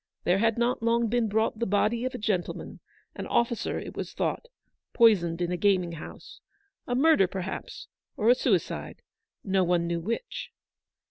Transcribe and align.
There 0.23 0.39
had 0.39 0.57
not 0.57 0.81
long 0.81 1.09
been 1.09 1.27
brought 1.27 1.59
the 1.59 1.67
body 1.67 2.05
of 2.05 2.15
a 2.15 2.17
gentleman, 2.17 2.79
an 3.13 3.27
officer 3.27 3.77
it 3.77 3.95
was 3.95 4.13
thought, 4.13 4.47
poisoned 4.93 5.43
in 5.43 5.51
a 5.51 5.57
gaming 5.57 5.91
house. 5.91 6.39
A 6.87 6.95
murder, 6.95 7.27
perhaps, 7.27 7.87
or 8.17 8.27
a 8.27 8.33
suicide; 8.33 9.03
no 9.43 9.63
one 9.63 9.85
knew 9.85 9.99
which. 9.99 10.49